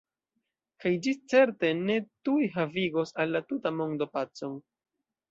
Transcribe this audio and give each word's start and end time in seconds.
Kaj 0.83 0.91
ĝi 1.07 1.11
certe 1.33 1.69
ne 1.81 1.97
tuj 2.29 2.47
havigos 2.55 3.13
al 3.25 3.35
la 3.35 3.41
tuta 3.51 3.73
mondo 3.83 4.09
pacon. 4.15 4.57